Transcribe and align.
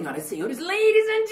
Senhoras 0.00 0.24
e 0.24 0.28
senhores, 0.28 0.58
ladies 0.58 1.06
and 1.10 1.26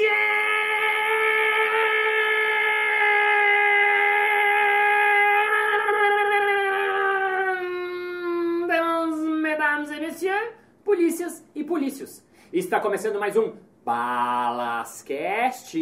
gentlemen, 8.76 9.40
mesdames 9.40 9.90
et 9.90 10.00
messieurs, 10.00 10.52
polícias 10.84 11.42
e 11.54 11.64
polícios. 11.64 12.22
Está 12.52 12.78
começando 12.78 13.18
mais 13.18 13.38
um 13.38 13.54
Balascast 13.86 15.74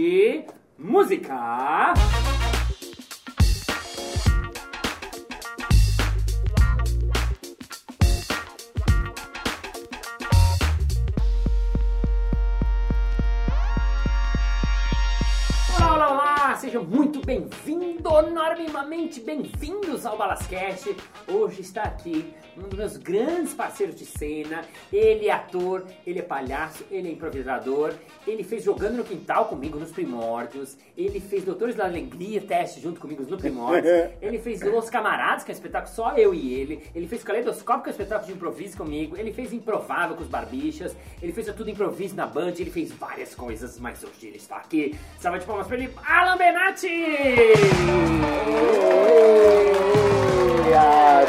Música. 0.79 1.95
Sejam 16.59 16.83
muito 16.85 17.21
bem-vindos, 17.21 18.11
enormemente 18.27 19.21
bem-vindos 19.21 20.07
ao 20.07 20.17
Balascast. 20.17 20.97
Hoje 21.29 21.61
está 21.61 21.83
aqui 21.83 22.35
um 22.57 22.69
dos 22.69 22.79
meus 22.79 22.97
grandes 22.97 23.55
parceiros 23.55 23.97
de 23.97 24.05
cena. 24.05 24.65
Ele 24.93 25.29
é 25.29 25.33
ator, 25.33 25.85
ele 26.07 26.19
é 26.19 26.23
palhaço, 26.23 26.85
ele 26.91 27.09
é 27.09 27.13
improvisador. 27.13 27.95
Ele 28.27 28.43
fez 28.43 28.65
Jogando 28.65 28.97
no 28.97 29.05
Quintal 29.05 29.47
comigo 29.47 29.79
nos 29.79 29.93
Primórdios. 29.93 30.77
Ele 30.97 31.21
fez 31.21 31.45
Doutores 31.45 31.75
da 31.75 31.85
Alegria 31.85 32.41
teste 32.41 32.81
junto 32.81 33.01
comigo 33.01 33.25
no 33.29 33.37
Primórdios. 33.37 34.11
Ele 34.21 34.39
fez 34.39 34.63
Los 34.63 34.89
Camaradas, 34.89 35.45
que 35.45 35.51
é 35.51 35.55
um 35.55 35.57
espetáculo 35.57 35.95
só 35.95 36.15
eu 36.17 36.35
e 36.35 36.55
ele. 36.55 36.83
Ele 36.95 37.07
fez 37.07 37.23
Caleidoscópio, 37.23 37.85
que 37.85 37.91
é 37.91 37.93
um 37.93 37.97
espetáculo 37.97 38.27
de 38.27 38.33
improviso 38.33 38.77
comigo. 38.77 39.17
Ele 39.17 39.33
fez 39.33 39.53
Improvável 39.53 40.17
com 40.17 40.23
os 40.23 40.29
Barbichas. 40.29 40.97
Ele 41.23 41.33
fez 41.33 41.47
Tudo 41.55 41.71
Improviso 41.71 42.17
na 42.17 42.27
Band. 42.27 42.55
Ele 42.59 42.71
fez 42.71 42.91
várias 42.93 43.35
coisas, 43.35 43.79
mas 43.79 44.03
hoje 44.03 44.27
ele 44.27 44.37
está 44.37 44.57
aqui. 44.57 44.97
Salva 45.21 45.39
de 45.39 45.47
palmas 45.47 45.67
pra 45.67 45.77
ele, 45.77 45.93
Alan 46.05 46.37
Benatti! 46.37 46.89
Ah, 49.23 49.26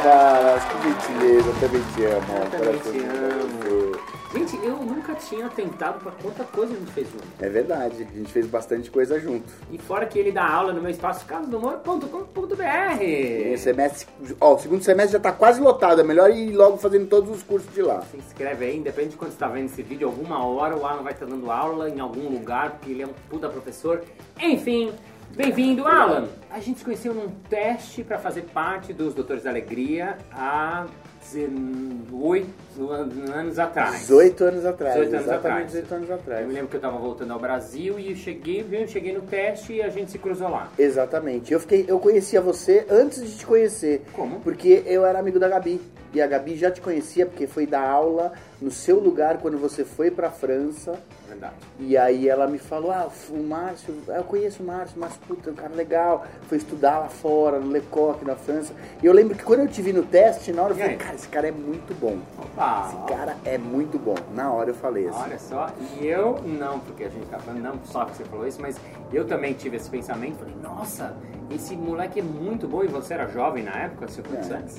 Dallas, 0.03 0.63
que 0.65 0.83
gentileza, 0.83 1.49
eu 1.49 1.55
também 1.59 1.81
te 1.93 2.05
amo. 2.05 2.27
Eu 2.43 2.49
também 2.51 2.79
te 2.79 2.99
amo. 3.05 3.97
Gente, 4.33 4.57
eu 4.57 4.75
nunca 4.77 5.15
tinha 5.15 5.47
tentado 5.49 5.99
pra 5.99 6.11
quanta 6.11 6.43
coisa 6.43 6.73
a 6.73 6.75
gente 6.75 6.91
fez 6.91 7.07
junto. 7.09 7.23
É 7.39 7.47
verdade, 7.47 8.07
a 8.11 8.17
gente 8.17 8.31
fez 8.31 8.45
bastante 8.45 8.91
coisa 8.91 9.19
junto. 9.19 9.45
E 9.71 9.77
fora 9.77 10.05
que 10.05 10.19
ele 10.19 10.31
dá 10.31 10.45
aula 10.45 10.73
no 10.73 10.81
meu 10.81 10.91
espaço 10.91 11.25
casodomor.com.br. 11.25 13.53
O 13.53 13.57
semestre, 13.57 14.07
ó, 14.39 14.53
o 14.53 14.59
segundo 14.59 14.83
semestre 14.83 15.13
já 15.13 15.19
tá 15.19 15.31
quase 15.31 15.61
lotado, 15.61 16.01
é 16.01 16.03
melhor 16.03 16.29
ir 16.29 16.51
logo 16.51 16.77
fazendo 16.77 17.07
todos 17.07 17.29
os 17.29 17.41
cursos 17.41 17.73
de 17.73 17.81
lá. 17.81 18.01
Se 18.11 18.17
inscreve 18.17 18.65
aí, 18.65 18.77
independente 18.77 19.11
de 19.11 19.17
quando 19.17 19.31
você 19.31 19.37
tá 19.37 19.47
vendo 19.47 19.65
esse 19.65 19.81
vídeo, 19.81 20.07
alguma 20.07 20.45
hora 20.45 20.75
o 20.75 20.85
Alan 20.85 21.03
vai 21.03 21.13
estar 21.13 21.25
dando 21.25 21.49
aula 21.49 21.89
em 21.89 21.99
algum 21.99 22.29
lugar, 22.29 22.71
porque 22.71 22.91
ele 22.91 23.03
é 23.03 23.07
um 23.07 23.13
puta 23.29 23.47
professor. 23.47 24.03
Enfim, 24.39 24.91
bem-vindo, 25.35 25.85
Alan! 25.85 26.27
A 26.49 26.59
gente 26.59 26.79
se 26.79 26.85
conheceu 26.85 27.13
num 27.13 27.29
teste 27.49 28.03
pra 28.03 28.17
fazer 28.17 28.43
parte 28.53 28.93
dos 28.93 29.13
Doutores 29.13 29.43
da 29.43 29.49
Alegria 29.49 30.17
há 30.31 30.85
18 31.21 32.47
anos 32.91 33.59
atrás. 33.59 33.99
18 33.99 34.43
anos 34.45 34.65
atrás, 34.65 34.93
18 34.95 35.13
anos 35.13 35.25
exatamente 35.27 35.37
atrás. 35.37 35.71
18 35.71 35.93
anos 35.95 36.09
Eu 36.09 36.15
atrás. 36.15 36.47
me 36.47 36.53
lembro 36.53 36.69
que 36.69 36.75
eu 36.77 36.81
tava 36.81 36.97
voltando 36.97 37.31
ao 37.33 37.39
Brasil 37.39 37.99
e 37.99 38.11
eu 38.11 38.15
cheguei, 38.15 38.65
eu 38.71 38.87
cheguei 38.87 39.13
no 39.13 39.21
teste 39.21 39.73
e 39.73 39.81
a 39.81 39.89
gente 39.89 40.09
se 40.11 40.17
cruzou 40.17 40.49
lá. 40.49 40.71
Exatamente. 40.79 41.51
Eu 41.53 41.59
fiquei, 41.59 41.85
eu 41.87 41.99
conhecia 41.99 42.39
você 42.41 42.85
antes 42.89 43.23
de 43.23 43.37
te 43.37 43.45
conhecer. 43.45 44.03
Como? 44.13 44.39
Porque 44.39 44.83
eu 44.85 45.05
era 45.05 45.19
amigo 45.19 45.37
da 45.39 45.49
Gabi. 45.49 45.81
E 46.13 46.21
a 46.21 46.27
Gabi 46.27 46.55
já 46.55 46.71
te 46.71 46.79
conhecia 46.81 47.25
porque 47.25 47.45
foi 47.45 47.65
dar 47.67 47.87
aula 47.87 48.31
no 48.61 48.71
seu 48.71 48.97
lugar 48.99 49.37
quando 49.39 49.57
você 49.57 49.83
foi 49.83 50.09
pra 50.09 50.31
França. 50.31 50.97
Verdade. 51.27 51.53
E 51.79 51.97
aí 51.97 52.29
ela 52.29 52.47
me 52.47 52.57
falou, 52.57 52.91
ah, 52.91 53.09
o 53.29 53.43
Márcio, 53.43 53.93
eu 54.07 54.23
conheço 54.23 54.63
o 54.63 54.65
Márcio, 54.65 54.97
mas 54.97 55.13
puta, 55.17 55.49
é 55.49 55.53
um 55.53 55.55
cara 55.55 55.75
legal, 55.75 56.25
foi 56.47 56.57
estudar 56.57 56.99
lá 56.99 57.09
fora, 57.09 57.59
no 57.59 57.67
Lecoq, 57.69 58.23
na 58.25 58.35
França. 58.35 58.73
E 59.03 59.05
eu 59.05 59.11
lembro 59.11 59.35
que 59.35 59.43
quando 59.43 59.59
eu 59.59 59.67
te 59.67 59.81
vi 59.81 59.91
no 59.91 60.03
teste, 60.03 60.53
na 60.53 60.63
hora 60.63 60.73
eu 60.73 60.77
falei, 60.77 60.95
cara, 60.95 61.15
esse 61.15 61.27
cara 61.27 61.47
é 61.49 61.51
muito 61.51 61.93
bom. 61.99 62.17
Opa! 62.41 62.85
Esse 62.87 63.13
cara 63.13 63.35
é 63.43 63.57
muito 63.57 63.99
bom. 63.99 64.15
Na 64.33 64.51
hora 64.51 64.69
eu 64.69 64.75
falei 64.75 65.09
assim. 65.09 65.19
Olha 65.21 65.39
só, 65.39 65.67
e 65.99 66.07
eu 66.07 66.39
não, 66.45 66.79
porque 66.79 67.03
a 67.03 67.09
gente 67.09 67.27
tá 67.27 67.37
falando, 67.37 67.61
não 67.61 67.79
só 67.83 68.05
que 68.05 68.15
você 68.15 68.23
falou 68.23 68.47
isso, 68.47 68.61
mas 68.61 68.77
eu 69.11 69.25
também 69.25 69.53
tive 69.53 69.75
esse 69.75 69.89
pensamento, 69.89 70.37
falei, 70.39 70.55
nossa, 70.63 71.13
esse 71.51 71.75
moleque 71.75 72.21
é 72.21 72.23
muito 72.23 72.65
bom 72.67 72.83
e 72.83 72.87
você 72.87 73.13
era 73.13 73.27
jovem 73.27 73.63
na 73.65 73.73
época, 73.73 74.07
seu 74.07 74.23
quantos 74.23 74.49
É. 74.49 74.53
anos? 74.55 74.75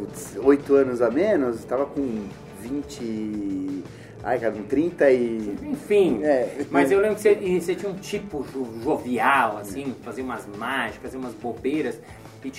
Putz, 0.00 0.34
oito 0.42 0.74
anos 0.74 1.02
a 1.02 1.10
menos, 1.10 1.62
tava 1.64 1.84
com 1.84 2.24
20. 2.62 3.84
Ai, 4.24 4.38
cara, 4.38 4.52
com 4.52 4.62
30 4.62 5.10
e. 5.10 5.54
Enfim, 5.62 6.20
É. 6.22 6.64
mas 6.70 6.90
eu 6.90 7.00
lembro 7.00 7.16
que 7.16 7.22
você, 7.22 7.34
você 7.60 7.74
tinha 7.74 7.90
um 7.92 7.96
tipo 7.96 8.42
jo- 8.50 8.66
jovial, 8.82 9.58
assim, 9.58 9.94
fazia 10.02 10.24
umas 10.24 10.46
mágicas, 10.56 11.02
fazia 11.02 11.18
umas 11.18 11.34
bobeiras. 11.34 11.98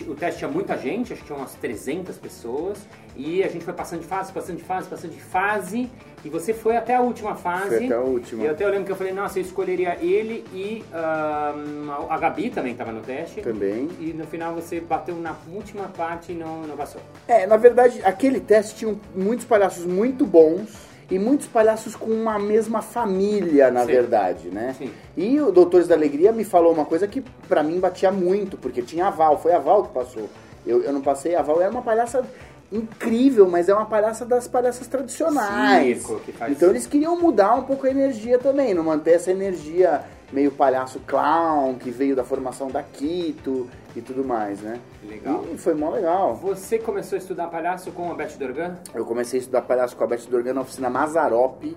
O 0.08 0.14
teste 0.14 0.40
tinha 0.40 0.50
muita 0.50 0.78
gente, 0.78 1.12
acho 1.12 1.22
que 1.22 1.28
tinha 1.28 1.38
umas 1.38 1.54
300 1.56 2.18
pessoas. 2.18 2.78
E 3.16 3.44
a 3.44 3.48
gente 3.48 3.66
foi 3.66 3.74
passando 3.74 4.02
de 4.02 4.08
fase, 4.08 4.32
passando 4.32 4.58
de 4.58 4.64
fase, 4.64 4.88
passando 4.88 5.12
de 5.12 5.22
fase. 5.22 5.90
E 6.24 6.30
você 6.30 6.54
foi 6.54 6.78
até 6.78 6.96
a 6.96 7.02
última 7.02 7.36
fase. 7.36 7.78
Foi 7.78 7.86
até 7.86 7.96
a 7.96 8.00
última. 8.00 8.44
E 8.44 8.48
até 8.48 8.64
eu 8.64 8.70
lembro 8.70 8.86
que 8.86 8.92
eu 8.92 8.96
falei, 8.96 9.12
nossa, 9.12 9.40
eu 9.40 9.44
escolheria 9.44 9.98
ele 10.00 10.46
e 10.54 10.84
ahn, 10.94 11.90
a 12.10 12.18
Gabi 12.20 12.52
também 12.52 12.74
estava 12.74 12.92
no 12.92 13.02
teste. 13.02 13.42
Também. 13.42 13.90
E 14.00 14.14
no 14.14 14.28
final 14.28 14.54
você 14.54 14.80
bateu 14.80 15.16
na 15.16 15.36
última 15.52 15.88
parte 15.88 16.32
e 16.32 16.36
não, 16.36 16.62
não 16.62 16.78
passou. 16.78 17.02
É, 17.28 17.48
na 17.48 17.58
verdade, 17.58 18.02
aquele 18.04 18.40
teste 18.40 18.76
tinha 18.76 18.96
muitos 19.16 19.46
palhaços 19.46 19.86
muito 19.86 20.26
bons 20.26 20.91
e 21.12 21.20
muitos 21.20 21.46
palhaços 21.46 21.96
com 21.96 22.10
uma 22.10 22.40
mesma 22.40 22.82
família, 22.82 23.70
na 23.70 23.82
Sim. 23.82 23.88
verdade, 23.92 24.48
né? 24.50 24.74
Sim. 24.78 24.90
E 25.18 25.40
o 25.42 25.52
Doutores 25.52 25.88
da 25.88 25.94
Alegria 25.94 26.32
me 26.32 26.44
falou 26.46 26.74
uma 26.74 26.86
coisa 26.86 27.06
que 27.08 27.22
pra 27.50 27.62
mim 27.62 27.80
batia 27.80 28.12
muito, 28.12 28.58
porque 28.58 28.82
tinha 28.82 29.08
a 29.08 29.10
Val, 29.10 29.38
foi 29.38 29.52
a 29.52 29.60
Val 29.60 29.84
que 29.84 29.94
passou. 29.94 30.30
Eu, 30.66 30.82
eu 30.82 30.94
não 30.94 31.02
passei, 31.02 31.36
a 31.36 31.42
Val 31.42 31.62
era 31.62 31.70
uma 31.70 31.82
palhaça 31.82 32.24
incrível, 32.72 33.50
mas 33.50 33.68
é 33.68 33.74
uma 33.74 33.86
palhaça 33.86 34.26
das 34.26 34.48
palhaças 34.48 34.88
tradicionais. 34.88 35.98
Circo, 35.98 36.22
que 36.22 36.32
faz- 36.32 36.54
Então 36.54 36.70
eles 36.70 36.88
queriam 36.88 37.20
mudar 37.20 37.56
um 37.56 37.64
pouco 37.64 37.86
a 37.86 37.90
energia 37.90 38.40
também, 38.40 38.74
não 38.74 38.84
manter 38.84 39.12
essa 39.16 39.30
energia 39.32 40.02
meio 40.32 40.52
palhaço 40.52 41.00
clown, 41.06 41.76
que 41.76 41.92
veio 41.92 42.16
da 42.16 42.24
formação 42.24 42.70
da 42.70 42.82
Quito 42.82 43.70
e 43.96 44.02
tudo 44.02 44.24
mais, 44.24 44.62
né? 44.62 44.80
Legal. 45.04 45.44
E 45.54 45.58
foi 45.58 45.74
mó 45.74 45.90
legal. 45.90 46.36
Você 46.36 46.80
começou 46.80 47.18
a 47.18 47.20
estudar 47.20 47.48
palhaço 47.48 47.92
com 47.92 48.12
a 48.12 48.16
Beth 48.16 48.38
Dorgan? 48.40 48.76
Eu 48.94 49.06
comecei 49.06 49.40
a 49.40 49.42
estudar 49.42 49.62
palhaço 49.64 49.96
com 49.96 50.04
a 50.04 50.08
Beth 50.08 50.28
Dorgan 50.30 50.54
na 50.54 50.62
oficina 50.62 50.90
Mazarope, 50.90 51.76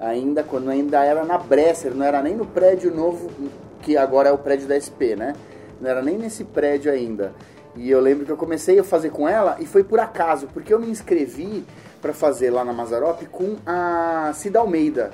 ainda 0.00 0.42
quando 0.42 0.68
ainda 0.68 1.04
era 1.04 1.24
na 1.24 1.38
Bresser, 1.38 1.94
não 1.94 2.04
era 2.04 2.20
nem 2.22 2.34
no 2.34 2.46
prédio 2.46 2.92
novo, 2.94 3.30
que 3.80 3.96
agora 3.96 4.28
é 4.28 4.32
o 4.32 4.38
prédio 4.38 4.66
da 4.66 4.78
SP, 4.78 5.14
né? 5.14 5.34
Não 5.80 5.88
era 5.88 6.02
nem 6.02 6.18
nesse 6.18 6.44
prédio 6.44 6.90
ainda. 6.90 7.32
E 7.74 7.90
eu 7.90 8.00
lembro 8.00 8.26
que 8.26 8.32
eu 8.32 8.36
comecei 8.36 8.78
a 8.78 8.84
fazer 8.84 9.10
com 9.10 9.28
ela 9.28 9.56
e 9.58 9.66
foi 9.66 9.82
por 9.82 9.98
acaso, 9.98 10.46
porque 10.52 10.74
eu 10.74 10.78
me 10.78 10.90
inscrevi 10.90 11.64
pra 12.02 12.12
fazer 12.12 12.50
lá 12.50 12.64
na 12.64 12.72
Mazarope 12.72 13.26
com 13.26 13.56
a 13.64 14.32
Cida 14.34 14.58
Almeida, 14.58 15.12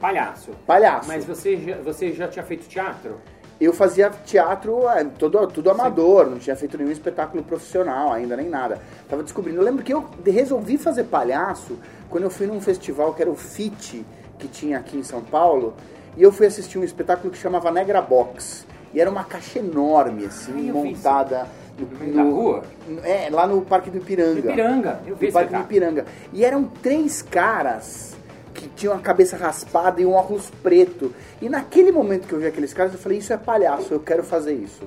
Palhaço. 0.00 0.52
palhaço. 0.66 1.06
Mas 1.06 1.26
você 1.26 1.58
já, 1.58 1.76
você 1.76 2.12
já 2.12 2.26
tinha 2.26 2.42
feito 2.42 2.66
teatro? 2.66 3.20
Eu 3.60 3.74
fazia 3.74 4.08
teatro 4.08 4.88
é, 4.88 5.04
todo, 5.04 5.46
tudo 5.48 5.70
amador, 5.70 6.30
não 6.30 6.38
tinha 6.38 6.56
feito 6.56 6.78
nenhum 6.78 6.90
espetáculo 6.90 7.44
profissional 7.44 8.10
ainda, 8.10 8.34
nem 8.34 8.48
nada. 8.48 8.80
Tava 9.06 9.22
descobrindo. 9.22 9.60
Eu 9.60 9.64
lembro 9.64 9.84
que 9.84 9.92
eu 9.92 10.08
resolvi 10.24 10.78
fazer 10.78 11.04
palhaço 11.04 11.78
quando 12.08 12.24
eu 12.24 12.30
fui 12.30 12.46
num 12.46 12.58
festival 12.58 13.12
que 13.12 13.20
era 13.20 13.30
o 13.30 13.36
FIT, 13.36 14.06
que 14.38 14.48
tinha 14.48 14.78
aqui 14.78 14.96
em 14.96 15.02
São 15.02 15.20
Paulo, 15.20 15.74
e 16.16 16.22
eu 16.22 16.32
fui 16.32 16.46
assistir 16.46 16.78
um 16.78 16.84
espetáculo 16.84 17.30
que 17.30 17.36
chamava 17.36 17.70
Negra 17.70 18.00
Box. 18.00 18.66
E 18.94 19.00
era 19.00 19.10
uma 19.10 19.24
caixa 19.24 19.58
enorme, 19.58 20.24
assim, 20.24 20.52
Ai, 20.54 20.72
montada 20.72 21.46
no, 21.80 22.14
da 22.14 22.22
rua? 22.22 22.62
É, 23.04 23.28
lá 23.30 23.46
no 23.46 23.62
Parque 23.62 23.90
do 23.90 23.98
Ipiranga. 23.98 24.38
Ipiranga, 24.50 25.00
eu 25.06 25.16
vi 25.16 25.26
No 25.26 25.32
Parque 25.32 25.54
do. 25.54 25.60
Ipiranga. 25.60 26.04
E 26.32 26.44
eram 26.44 26.64
três 26.64 27.22
caras 27.22 28.16
que 28.54 28.68
tinham 28.68 28.94
a 28.94 28.98
cabeça 28.98 29.36
raspada 29.36 30.00
e 30.00 30.06
um 30.06 30.12
óculos 30.12 30.50
preto. 30.62 31.12
E 31.40 31.48
naquele 31.48 31.92
momento 31.92 32.26
que 32.26 32.32
eu 32.34 32.38
vi 32.40 32.46
aqueles 32.46 32.74
caras, 32.74 32.92
eu 32.92 32.98
falei, 32.98 33.18
isso 33.18 33.32
é 33.32 33.36
palhaço, 33.36 33.94
eu 33.94 34.00
quero 34.00 34.22
fazer 34.22 34.52
isso. 34.54 34.82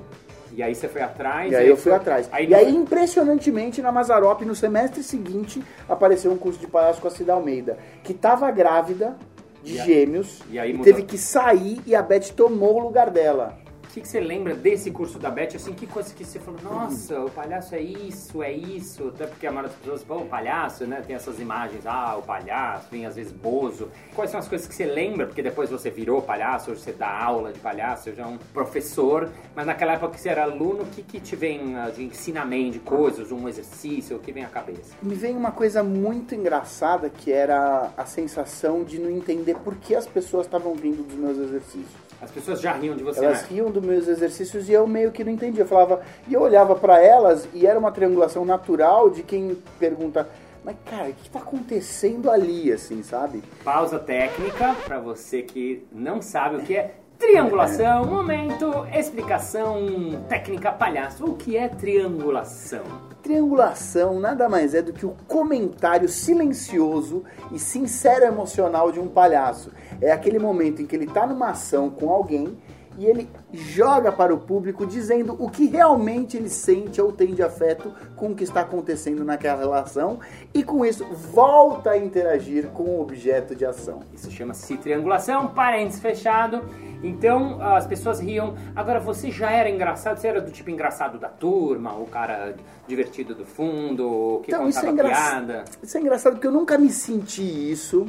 E 0.56 0.62
aí 0.62 0.72
você 0.74 0.86
foi 0.86 1.02
atrás? 1.02 1.50
E 1.50 1.56
aí 1.56 1.68
eu 1.68 1.76
fui 1.76 1.90
foi- 1.90 1.94
atrás. 1.94 2.28
Aí 2.30 2.46
e 2.48 2.54
aí, 2.54 2.70
não- 2.70 2.82
impressionantemente, 2.82 3.82
na 3.82 3.90
Mazarope, 3.90 4.44
no 4.44 4.54
semestre 4.54 5.02
seguinte, 5.02 5.60
apareceu 5.88 6.30
um 6.30 6.36
curso 6.36 6.60
de 6.60 6.66
palhaço 6.68 7.00
com 7.00 7.08
a 7.08 7.10
Cida 7.10 7.32
Almeida, 7.32 7.76
que 8.04 8.12
estava 8.12 8.48
grávida 8.52 9.16
de 9.64 9.74
E 9.74 9.78
gêmeos, 9.78 10.40
e 10.50 10.58
aí 10.58 10.72
e 10.74 10.78
teve 10.78 11.02
que 11.02 11.18
sair 11.18 11.80
e 11.86 11.96
a 11.96 12.02
Beth 12.02 12.32
tomou 12.36 12.76
o 12.76 12.78
lugar 12.78 13.10
dela. 13.10 13.56
Que, 13.94 14.00
que 14.00 14.08
você 14.08 14.18
lembra 14.18 14.56
desse 14.56 14.90
curso 14.90 15.20
da 15.20 15.30
Beth? 15.30 15.54
Assim, 15.54 15.72
que 15.72 15.86
coisa 15.86 16.12
que 16.12 16.24
você 16.24 16.40
falou, 16.40 16.60
nossa, 16.62 17.20
o 17.20 17.30
palhaço 17.30 17.76
é 17.76 17.80
isso, 17.80 18.42
é 18.42 18.52
isso. 18.52 19.08
Até 19.14 19.24
porque 19.24 19.46
a 19.46 19.52
maioria 19.52 19.70
das 19.70 19.78
pessoas, 19.78 20.02
pô, 20.02 20.16
o 20.16 20.26
palhaço, 20.26 20.84
né? 20.84 21.00
Tem 21.00 21.14
essas 21.14 21.38
imagens, 21.38 21.86
ah, 21.86 22.16
o 22.16 22.22
palhaço, 22.22 22.88
vem 22.90 23.06
às 23.06 23.14
vezes 23.14 23.30
bozo. 23.32 23.88
Quais 24.12 24.32
são 24.32 24.40
as 24.40 24.48
coisas 24.48 24.66
que 24.66 24.74
você 24.74 24.84
lembra? 24.84 25.26
Porque 25.28 25.42
depois 25.42 25.70
você 25.70 25.90
virou 25.90 26.20
palhaço, 26.20 26.72
hoje 26.72 26.80
você 26.80 26.92
dá 26.92 27.08
aula 27.08 27.52
de 27.52 27.60
palhaço, 27.60 28.12
já 28.12 28.24
é 28.24 28.26
um 28.26 28.36
professor. 28.52 29.30
Mas 29.54 29.64
naquela 29.64 29.92
época 29.92 30.14
que 30.14 30.20
você 30.20 30.28
era 30.28 30.42
aluno, 30.42 30.82
o 30.82 30.86
que, 30.86 31.02
que 31.02 31.20
te 31.20 31.36
vem 31.36 31.76
ah, 31.76 31.90
de 31.90 32.02
ensinamento, 32.02 32.72
de 32.72 32.78
coisas, 32.80 33.30
um 33.30 33.48
exercício, 33.48 34.16
o 34.16 34.18
que 34.18 34.32
vem 34.32 34.44
à 34.44 34.48
cabeça? 34.48 34.96
Me 35.00 35.14
vem 35.14 35.36
uma 35.36 35.52
coisa 35.52 35.84
muito 35.84 36.34
engraçada 36.34 37.08
que 37.08 37.30
era 37.30 37.92
a 37.96 38.04
sensação 38.04 38.82
de 38.82 38.98
não 38.98 39.08
entender 39.08 39.54
por 39.58 39.76
que 39.76 39.94
as 39.94 40.06
pessoas 40.06 40.46
estavam 40.46 40.74
vindo 40.74 41.06
dos 41.06 41.14
meus 41.14 41.38
exercícios. 41.38 42.04
As 42.24 42.30
pessoas 42.30 42.60
já 42.60 42.72
riam 42.72 42.96
de 42.96 43.04
você, 43.04 43.24
Elas 43.24 43.42
né? 43.42 43.48
riam 43.50 43.70
dos 43.70 43.84
meus 43.84 44.08
exercícios 44.08 44.68
e 44.68 44.72
eu 44.72 44.86
meio 44.86 45.12
que 45.12 45.22
não 45.22 45.30
entendia. 45.30 45.62
Eu 45.62 45.68
falava, 45.68 46.00
e 46.26 46.32
eu 46.34 46.40
olhava 46.40 46.74
para 46.74 47.00
elas 47.02 47.46
e 47.52 47.66
era 47.66 47.78
uma 47.78 47.92
triangulação 47.92 48.44
natural 48.44 49.10
de 49.10 49.22
quem 49.22 49.56
pergunta, 49.78 50.28
mas 50.64 50.76
cara, 50.86 51.10
o 51.10 51.12
que 51.12 51.28
tá 51.28 51.40
acontecendo 51.40 52.30
ali, 52.30 52.72
assim, 52.72 53.02
sabe? 53.02 53.42
Pausa 53.62 53.98
técnica 53.98 54.74
para 54.84 54.98
você 54.98 55.42
que 55.42 55.86
não 55.92 56.22
sabe 56.22 56.56
o 56.56 56.60
que 56.62 56.74
é 56.74 56.94
triangulação. 57.18 58.04
Momento, 58.04 58.86
explicação 58.92 60.24
técnica 60.28 60.72
palhaço. 60.72 61.24
O 61.24 61.34
que 61.34 61.56
é 61.56 61.68
triangulação? 61.68 62.82
Triangulação 63.22 64.20
nada 64.20 64.48
mais 64.48 64.74
é 64.74 64.82
do 64.82 64.92
que 64.92 65.06
o 65.06 65.16
comentário 65.26 66.08
silencioso 66.08 67.24
e 67.50 67.58
sincero 67.58 68.24
emocional 68.24 68.92
de 68.92 69.00
um 69.00 69.08
palhaço. 69.08 69.72
É 70.00 70.12
aquele 70.12 70.38
momento 70.38 70.82
em 70.82 70.86
que 70.86 70.94
ele 70.94 71.06
está 71.06 71.26
numa 71.26 71.50
ação 71.50 71.88
com 71.88 72.10
alguém 72.10 72.56
e 72.98 73.06
ele 73.06 73.28
joga 73.52 74.12
para 74.12 74.32
o 74.34 74.38
público 74.38 74.86
dizendo 74.86 75.36
o 75.38 75.50
que 75.50 75.66
realmente 75.66 76.36
ele 76.36 76.48
sente 76.48 77.00
ou 77.00 77.12
tem 77.12 77.34
de 77.34 77.42
afeto 77.42 77.92
com 78.16 78.28
o 78.28 78.34
que 78.34 78.44
está 78.44 78.60
acontecendo 78.60 79.24
naquela 79.24 79.58
relação 79.58 80.20
e 80.52 80.62
com 80.62 80.84
isso 80.84 81.04
volta 81.04 81.90
a 81.90 81.98
interagir 81.98 82.68
com 82.68 82.84
o 82.84 83.00
objeto 83.00 83.54
de 83.54 83.64
ação. 83.64 84.00
Isso 84.12 84.30
chama-se 84.30 84.76
triangulação, 84.76 85.48
parênteses 85.48 86.00
fechado. 86.00 86.62
Então 87.02 87.60
as 87.62 87.86
pessoas 87.86 88.20
riam. 88.20 88.54
Agora 88.74 89.00
você 89.00 89.30
já 89.30 89.50
era 89.50 89.68
engraçado, 89.68 90.18
você 90.18 90.28
era 90.28 90.40
do 90.40 90.50
tipo 90.50 90.70
engraçado 90.70 91.18
da 91.18 91.28
turma, 91.28 91.94
o 91.94 92.06
cara 92.06 92.54
divertido 92.86 93.34
do 93.34 93.44
fundo, 93.44 94.40
que 94.44 94.50
Então, 94.50 94.68
isso 94.68 94.80
contava 94.80 94.90
é, 94.90 94.92
engra... 94.92 95.08
piada. 95.08 95.64
isso 95.82 95.96
é 95.96 96.00
engraçado 96.00 96.34
porque 96.34 96.46
eu 96.46 96.52
nunca 96.52 96.78
me 96.78 96.90
senti 96.90 97.70
isso. 97.70 98.06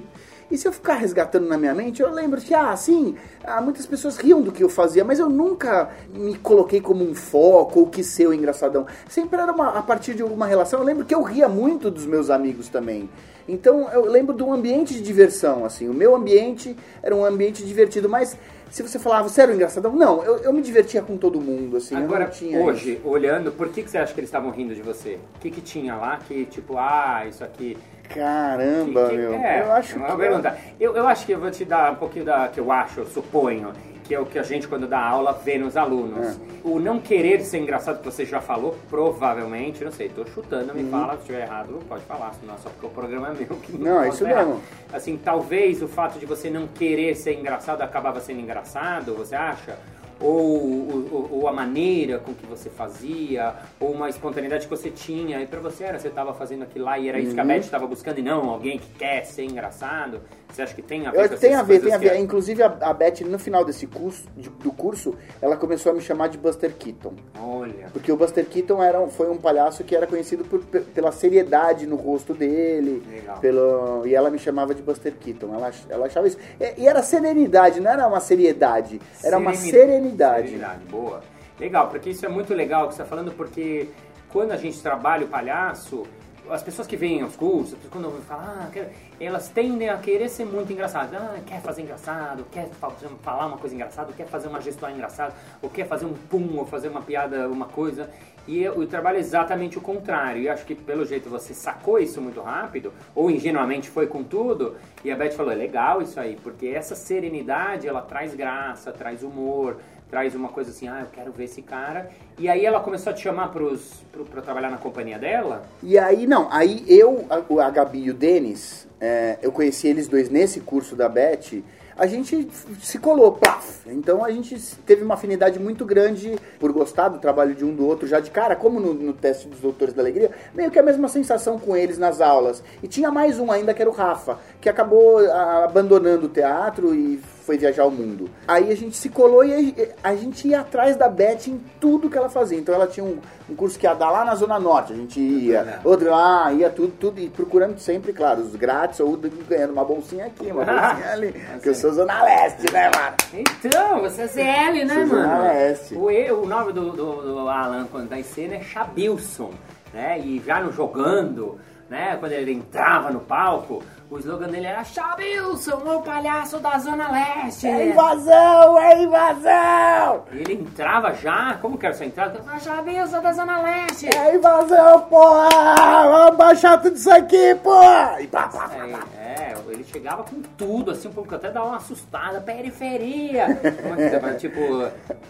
E 0.50 0.58
se 0.58 0.68
eu 0.68 0.72
ficar 0.72 0.96
resgatando 0.96 1.48
na 1.48 1.58
minha 1.58 1.74
mente, 1.74 2.02
eu 2.02 2.12
lembro 2.12 2.40
que, 2.40 2.54
ah, 2.54 2.76
sim, 2.76 3.16
ah, 3.44 3.62
muitas 3.62 3.86
pessoas 3.86 4.18
riam 4.18 4.42
do 4.42 4.52
que 4.52 4.64
eu 4.64 4.70
fazia, 4.70 5.04
mas 5.04 5.20
eu 5.20 5.28
nunca 5.28 5.90
me 6.14 6.36
coloquei 6.38 6.80
como 6.80 7.04
um 7.04 7.16
foco 7.16 7.80
ou 7.80 7.88
quis 7.88 8.08
ser 8.08 8.28
o 8.28 8.34
engraçadão. 8.34 8.86
Sempre 9.10 9.40
era 9.40 9.52
uma, 9.52 9.70
a 9.70 9.82
partir 9.82 10.14
de 10.14 10.22
alguma 10.22 10.46
relação. 10.46 10.80
Eu 10.80 10.86
lembro 10.86 11.04
que 11.04 11.16
eu 11.16 11.24
ria 11.24 11.50
muito 11.50 11.90
dos 11.90 12.06
meus 12.06 12.30
amigos 12.30 12.70
também. 12.70 13.10
Então 13.48 13.90
eu 13.92 14.06
lembro 14.06 14.36
de 14.36 14.44
um 14.44 14.54
ambiente 14.54 14.94
de 14.94 15.02
diversão, 15.02 15.66
assim. 15.66 15.88
O 15.88 15.94
meu 15.94 16.16
ambiente 16.16 16.76
era 17.02 17.16
um 17.16 17.24
ambiente 17.24 17.64
divertido, 17.64 18.10
mas 18.10 18.38
se 18.70 18.82
você 18.82 19.00
falava, 19.00 19.30
você 19.30 19.42
era 19.42 19.52
o 19.52 19.56
engraçadão? 19.56 19.96
Não, 19.96 20.24
eu, 20.24 20.38
eu 20.38 20.54
me 20.54 20.62
divertia 20.62 21.02
com 21.02 21.16
todo 21.16 21.40
mundo, 21.40 21.78
assim. 21.78 21.96
Agora, 21.96 22.30
hoje, 22.62 23.00
olhando, 23.06 23.52
por 23.52 23.70
que, 23.70 23.84
que 23.84 23.90
você 23.90 23.98
acha 23.98 24.14
que 24.14 24.20
eles 24.20 24.28
estavam 24.28 24.52
rindo 24.52 24.76
de 24.76 24.82
você? 24.82 25.18
O 25.36 25.40
que, 25.40 25.50
que 25.50 25.62
tinha 25.62 25.96
lá 25.96 26.18
que, 26.18 26.46
tipo, 26.46 26.78
ah, 26.78 27.26
isso 27.28 27.44
aqui... 27.44 27.78
Caramba, 28.10 29.04
que, 29.06 29.10
que, 29.12 29.18
meu. 29.18 29.34
É, 29.34 29.62
eu 29.62 29.72
acho 29.74 29.98
uma 29.98 30.08
que. 30.08 30.18
pergunta. 30.18 30.58
Eu, 30.80 30.96
eu 30.96 31.08
acho 31.08 31.26
que 31.26 31.32
eu 31.32 31.40
vou 31.40 31.52
te 31.52 31.66
dar 31.66 31.92
um 31.92 31.96
pouquinho 31.96 32.26
da 32.26 32.48
que 32.48 32.60
eu 32.60 32.72
acho, 32.72 33.02
eu 33.02 33.06
suponho, 33.06 33.72
que 34.04 34.14
é 34.14 34.20
o 34.20 34.26
que 34.26 34.38
a 34.38 34.44
gente, 34.44 34.68
quando 34.68 34.88
dá 34.88 35.00
aula, 35.00 35.34
vê 35.34 35.58
nos 35.58 35.76
alunos. 35.76 36.28
É. 36.28 36.36
O 36.64 36.80
não 36.80 37.00
querer 37.00 37.42
ser 37.42 37.58
engraçado, 37.58 38.00
que 38.00 38.06
você 38.06 38.24
já 38.24 38.40
falou, 38.40 38.78
provavelmente, 38.88 39.84
não 39.84 39.92
sei, 39.92 40.10
tô 40.10 40.26
chutando, 40.26 40.74
me 40.76 40.90
fala, 40.90 41.14
se 41.14 41.20
estiver 41.22 41.42
errado, 41.42 41.80
pode 41.88 42.04
falar, 42.04 42.34
senão 42.40 42.54
é 42.54 42.58
só 42.58 42.70
porque 42.70 42.86
o 42.86 42.90
programa 42.90 43.30
é 43.30 43.34
meu 43.34 43.48
que 43.58 43.72
Uhum. 43.72 43.80
Não, 43.80 44.04
é 44.04 44.10
isso 44.10 44.26
errado. 44.26 44.48
mesmo. 44.48 44.62
Assim, 44.94 45.18
talvez 45.18 45.82
o 45.82 45.88
fato 45.88 46.20
de 46.20 46.26
você 46.26 46.50
não 46.50 46.68
querer 46.68 47.16
ser 47.16 47.34
engraçado 47.34 47.82
acabava 47.82 48.20
sendo 48.22 48.40
engraçado, 48.42 49.16
você 49.16 49.36
acha? 49.36 49.78
Ou, 50.20 51.08
ou, 51.12 51.28
ou 51.32 51.48
a 51.48 51.52
maneira 51.54 52.20
com 52.20 52.34
que 52.34 52.46
você 52.46 52.70
fazia, 52.70 53.54
ou 53.80 53.92
uma 53.92 54.10
espontaneidade 54.10 54.66
que 54.66 54.70
você 54.70 54.90
tinha, 54.90 55.42
e 55.42 55.46
pra 55.48 55.60
você 55.60 55.84
era, 55.84 56.00
você 56.00 56.10
tava 56.10 56.34
fazendo 56.34 56.64
aquilo 56.64 56.86
lá 56.86 56.98
e 56.98 57.10
era 57.10 57.20
isso 57.20 57.34
que 57.34 57.40
a 57.40 57.44
Uhum. 57.44 57.50
Beth 57.50 57.60
estava 57.60 57.86
buscando, 57.86 58.20
e 58.20 58.22
não 58.22 58.50
alguém 58.50 58.80
que 58.80 58.90
quer 58.98 59.26
ser 59.26 59.44
engraçado? 59.44 60.22
Você 60.52 60.62
acha 60.62 60.74
que 60.74 60.82
tem 60.82 61.06
a 61.06 61.12
ver 61.12 61.26
Eu, 61.26 61.30
com 61.30 61.36
tem 61.36 61.54
a 61.56 61.64
ver, 61.64 61.80
tem 61.82 61.94
a 61.94 61.98
ver. 61.98 62.12
é- 62.14 62.20
Inclusive 62.20 62.64
a, 62.64 62.68
a 62.82 62.94
Beth, 62.94 63.22
no 63.26 63.38
final 63.38 63.66
desse 63.66 63.86
curso, 63.88 64.24
de- 64.38 64.50
do 64.50 64.72
curso, 64.72 65.14
ela 65.42 65.58
começou 65.58 65.92
a 65.92 65.96
me 65.96 66.00
chamar 66.02 66.28
de 66.30 66.38
Buster 66.38 66.74
Keaton. 66.74 67.14
Olha, 67.40 67.88
Porque 67.92 68.10
o 68.12 68.16
Buster 68.16 68.46
Keaton 68.46 68.82
era, 68.82 69.06
foi 69.08 69.30
um 69.30 69.38
palhaço 69.38 69.84
que 69.84 69.96
era 69.96 70.08
conhecido 70.08 70.46
por- 70.46 70.64
pe- 70.64 70.80
pela 70.82 71.12
seriedade 71.12 71.86
no 71.86 71.96
rosto 71.98 72.34
dele. 72.34 73.04
Legal. 73.10 73.38
Pelo, 73.40 74.08
e 74.08 74.16
ela 74.16 74.30
me 74.30 74.40
chamava 74.40 74.74
de 74.74 74.82
Buster 74.82 75.14
Keaton. 75.20 75.54
Ela, 75.54 75.72
ela 75.90 76.06
achava 76.06 76.28
isso. 76.28 76.38
E, 76.60 76.84
e 76.84 76.88
era 76.88 77.02
serenidade, 77.04 77.80
não 77.82 77.92
era 77.92 78.08
uma 78.08 78.20
seriedade. 78.22 79.02
Era 79.24 79.38
uma 79.38 79.54
Sereni- 79.54 79.72
serenidade. 79.72 80.48
Serenidade, 80.48 80.86
boa. 80.86 81.22
Legal, 81.60 81.90
porque 81.90 82.10
isso 82.10 82.26
é 82.26 82.30
muito 82.30 82.54
legal 82.54 82.88
que 82.88 82.96
você 82.96 83.02
está 83.02 83.06
falando, 83.10 83.32
porque 83.32 83.90
quando 84.30 84.52
a 84.52 84.58
gente 84.58 84.82
trabalha 84.82 85.26
o 85.26 85.28
palhaço, 85.30 86.04
as 86.50 86.62
pessoas 86.64 86.88
que 86.88 86.96
vêm 86.96 87.22
aos 87.22 87.36
cursos, 87.36 87.78
quando 87.90 88.12
falo, 88.28 88.42
ah, 88.42 88.70
quero- 88.72 88.90
elas 89.20 89.50
tendem 89.50 89.90
a 89.90 89.98
querer 89.98 90.30
ser 90.30 90.46
muito 90.46 90.72
engraçadas. 90.72 91.14
Ah, 91.14 91.36
quer 91.46 91.62
fazer 91.62 91.82
engraçado, 91.82 92.46
quer 92.52 92.68
fa- 92.70 92.92
falar 93.22 93.48
uma 93.48 93.58
coisa 93.58 93.74
engraçada, 93.76 94.12
quer 94.14 94.28
fazer 94.28 94.48
uma 94.48 94.62
gestual 94.62 94.92
engraçada, 94.92 95.34
ou 95.62 95.70
quer 95.70 95.88
fazer 95.88 96.06
um 96.06 96.14
pum, 96.14 96.58
ou 96.58 96.66
fazer 96.66 96.88
uma 96.90 97.02
piada, 97.02 97.48
uma 97.50 97.66
coisa. 97.66 98.10
E 98.48 98.68
o 98.70 98.86
trabalho 98.86 99.18
é 99.18 99.22
exatamente 99.22 99.78
o 99.78 99.82
contrário. 99.82 100.42
E 100.42 100.48
acho 100.50 100.66
que 100.66 100.76
pelo 100.76 101.04
jeito 101.06 101.30
você 101.30 101.54
sacou 101.54 101.98
isso 101.98 102.22
muito 102.22 102.40
rápido, 102.42 102.94
ou 103.16 103.32
ingenuamente 103.32 103.90
foi 103.90 104.06
com 104.06 104.24
tudo, 104.24 104.76
e 105.04 105.12
a 105.12 105.16
Beth 105.16 105.32
falou, 105.32 105.52
é 105.52 105.56
legal 105.56 106.02
isso 106.02 106.20
aí, 106.20 106.38
porque 106.44 106.68
essa 106.68 106.96
serenidade, 106.96 107.88
ela 107.88 108.02
traz 108.02 108.36
graça, 108.36 108.92
traz 108.92 109.24
humor, 109.24 109.78
traz 110.10 110.36
uma 110.36 110.50
coisa 110.50 110.72
assim, 110.72 110.88
ah, 110.88 111.02
eu 111.02 111.08
quero 111.12 111.32
ver 111.32 111.46
esse 111.46 111.62
cara. 111.62 112.10
E 112.38 112.48
aí 112.48 112.66
ela 112.66 112.80
começou 112.80 113.12
a 113.12 113.14
te 113.14 113.22
chamar 113.22 113.50
pros, 113.50 114.04
pro, 114.12 114.26
pra 114.26 114.42
trabalhar 114.42 114.70
na 114.70 114.78
companhia 114.78 115.18
dela? 115.18 115.64
E 115.82 115.98
aí, 115.98 116.28
não, 116.28 116.48
aí 116.52 116.84
eu, 116.88 117.26
a, 117.30 117.66
a 117.66 117.70
Gabi 117.70 118.04
e 118.04 118.12
o 118.12 118.14
Denis, 118.14 118.88
é, 119.00 119.38
eu 119.42 119.52
conheci 119.52 119.88
eles 119.88 120.08
dois 120.08 120.30
nesse 120.30 120.62
curso 120.62 120.96
da 120.96 121.10
Beth, 121.10 121.64
a 121.98 122.06
gente 122.08 122.50
se 122.82 123.00
colou, 123.00 123.32
plaf. 123.32 123.88
Então 123.88 124.24
a 124.24 124.30
gente 124.30 124.60
teve 124.86 125.04
uma 125.04 125.14
afinidade 125.14 125.60
muito 125.60 125.86
grande 125.86 126.38
por 126.60 126.72
gostar 126.74 127.08
do 127.08 127.20
trabalho 127.20 127.56
de 127.56 127.64
um 127.64 127.74
do 127.74 127.88
outro 127.88 128.06
já 128.06 128.20
de 128.20 128.32
cara, 128.32 128.56
como 128.56 128.80
no, 128.80 128.94
no 128.94 129.14
teste 129.14 129.48
dos 129.48 129.60
Doutores 129.60 129.94
da 129.94 130.02
Alegria, 130.02 130.30
meio 130.54 130.70
que 130.70 130.78
a 130.78 130.84
mesma 130.84 131.08
sensação 131.08 131.58
com 131.58 131.76
eles 131.76 131.98
nas 131.98 132.20
aulas. 132.20 132.62
E 132.84 132.88
tinha 132.88 133.10
mais 133.12 133.40
um 133.40 133.50
ainda 133.50 133.74
que 133.74 133.82
era 133.82 133.90
o 133.90 133.94
Rafa, 133.94 134.40
que 134.60 134.68
acabou 134.68 135.20
abandonando 135.30 136.26
o 136.26 136.30
teatro 136.30 136.94
e 136.94 137.22
foi 137.46 137.58
viajar 137.58 137.84
ao 137.84 137.92
mundo. 137.92 138.28
Aí 138.48 138.72
a 138.72 138.76
gente 138.76 138.98
se 138.98 139.08
colou 139.10 139.46
e 139.46 139.76
a, 140.04 140.16
gente 140.16 140.48
ia 140.48 140.62
atrás 140.62 140.96
da 140.96 141.08
Beth 141.08 141.48
em 141.48 141.62
tudo 141.80 142.10
que 142.10 142.18
ela 142.18 142.28
fazia. 142.30 142.58
Então 142.58 142.74
ela 142.74 142.88
tinha 142.88 143.06
um, 143.06 143.20
um 143.50 143.56
curso 143.56 143.78
que 143.78 143.86
ia 143.86 143.94
dar 143.94 144.10
lá 144.10 144.26
na 144.26 144.34
Zona 144.34 144.60
Norte, 144.60 144.94
a 144.94 144.96
gente 144.96 145.20
ia, 145.20 145.80
outro 145.84 146.10
lá, 146.10 146.52
ia 146.52 146.70
tudo, 146.70 146.94
tudo, 147.00 147.20
e 147.20 147.30
procurando 147.30 147.78
sempre, 147.78 148.12
claro, 148.12 148.42
os 148.42 148.56
grátis 148.56 149.00
ou 149.00 149.16
ganhando 149.48 149.72
uma 149.74 149.86
bolsinha 149.86 150.26
aqui, 150.26 150.52
uma 150.52 150.66
bolsinha 150.66 151.12
ali. 151.12 151.36
que 151.62 151.70
eu 151.70 151.76
sou 151.76 151.94
Zona 151.94 152.24
Leste, 152.24 152.72
né, 152.74 152.90
mano? 152.96 153.16
Então, 153.34 154.02
você 154.02 154.24
é 154.24 154.28
ZL, 154.28 154.86
né, 154.86 154.96
mano? 154.96 155.08
Zona 155.10 155.40
Leste. 155.40 155.96
O, 155.96 156.10
e- 156.10 156.32
o 156.32 156.46
nome 156.48 156.74
do, 156.74 156.92
do, 156.92 157.22
do 157.22 157.50
Alan 157.50 157.88
quando 157.92 158.10
tá 158.10 158.18
em 158.18 158.24
cena 158.24 158.56
é 158.56 158.62
Chabilson, 158.62 159.52
né? 159.94 160.20
E 160.20 160.42
já 160.44 160.60
no 160.60 160.72
jogando, 160.72 161.60
né? 161.90 162.18
Quando 162.20 162.32
ele 162.32 162.54
entrava 162.54 163.12
no 163.12 163.20
palco, 163.20 163.84
o 164.10 164.20
slogan 164.20 164.48
dele 164.48 164.68
era 164.68 164.84
Chabilson, 164.84 165.78
o 165.78 166.02
palhaço 166.02 166.60
da 166.60 166.78
Zona 166.78 167.12
Leste. 167.12 167.68
É 167.68 167.90
invasão, 167.90 168.80
é 168.80 169.02
invasão! 169.02 170.24
Ele 170.32 170.54
entrava 170.54 171.14
já, 171.14 171.58
como 171.62 171.78
que 171.78 171.86
era 171.86 171.96
essa 171.96 172.06
entrada? 172.06 172.40
Chabilson 172.60 173.22
da 173.22 173.34
Zona 173.34 173.62
Leste. 173.62 174.08
É 174.16 174.36
invasão, 174.36 175.02
porra! 175.02 176.10
Vamos 176.10 176.38
baixar 176.38 176.82
tudo 176.82 176.96
isso 176.96 177.12
aqui, 177.12 177.56
porra! 177.56 178.22
E 178.22 178.28
pá, 178.28 178.48
pá, 178.48 178.70
pá, 178.70 178.88
pá. 178.88 179.08
É, 179.18 179.36
é, 179.36 179.56
ele 179.70 179.84
chegava 179.84 180.24
com 180.24 180.42
tudo, 180.58 180.92
assim, 180.92 181.08
um 181.08 181.14
pouco 181.14 181.34
até 181.34 181.50
dava 181.50 181.68
uma 181.68 181.78
assustada, 181.78 182.40
periferia. 182.42 183.60
Como 183.82 184.00
é 184.00 184.20
vai, 184.20 184.36
tipo, 184.36 184.60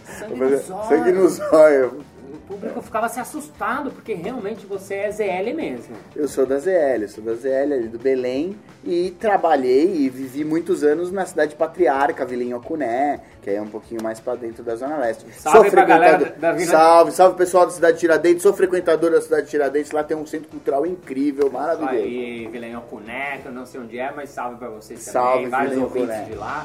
sangue 0.04 0.34
no 0.34 0.58
zóio. 0.58 0.88
Sangue 0.88 1.12
no 1.12 1.28
zóio. 1.28 2.04
O 2.48 2.54
público 2.54 2.80
ficava 2.80 3.08
se 3.08 3.18
assustado, 3.18 3.90
porque 3.90 4.14
realmente 4.14 4.64
você 4.66 4.94
é 4.94 5.10
ZL 5.10 5.52
mesmo. 5.52 5.96
Eu 6.14 6.28
sou 6.28 6.46
da 6.46 6.58
ZL, 6.60 7.08
sou 7.08 7.24
da 7.24 7.34
ZL 7.34 7.72
ali 7.74 7.88
do 7.88 7.98
Belém 7.98 8.56
e 8.84 9.10
trabalhei 9.18 9.96
e 9.96 10.08
vivi 10.08 10.44
muitos 10.44 10.84
anos 10.84 11.10
na 11.10 11.26
cidade 11.26 11.56
patriarca, 11.56 12.24
Vila 12.24 12.44
Inhocuné, 12.44 13.20
que 13.42 13.50
é 13.50 13.60
um 13.60 13.66
pouquinho 13.66 14.00
mais 14.00 14.20
pra 14.20 14.36
dentro 14.36 14.62
da 14.62 14.76
Zona 14.76 14.96
Leste. 14.96 15.26
Salve 15.32 15.70
pra 15.72 15.84
frequentador- 15.84 16.18
galera 16.20 16.36
da 16.38 16.52
Vila- 16.52 16.70
Salve, 16.70 17.10
salve 17.10 17.36
pessoal 17.36 17.66
da 17.66 17.72
cidade 17.72 17.94
de 17.94 18.00
Tiradentes, 18.00 18.42
sou 18.44 18.52
frequentador 18.52 19.10
da 19.10 19.20
cidade 19.20 19.46
de 19.46 19.50
Tiradentes, 19.50 19.90
lá 19.90 20.04
tem 20.04 20.16
um 20.16 20.24
centro 20.24 20.48
cultural 20.48 20.86
incrível, 20.86 21.50
maravilhoso. 21.50 21.96
Aí, 21.96 22.46
Vilenhão 22.46 22.82
Cuné, 22.82 23.38
que 23.42 23.48
eu 23.48 23.52
não 23.52 23.66
sei 23.66 23.80
onde 23.80 23.98
é, 23.98 24.12
mas 24.14 24.30
salve 24.30 24.56
pra 24.56 24.68
vocês 24.68 25.04
também. 25.04 25.12
Salve, 25.12 25.46
Vários 25.46 25.70
Vilenhão 25.74 25.88
ouvintes 25.92 26.26
de 26.26 26.34
lá. 26.36 26.64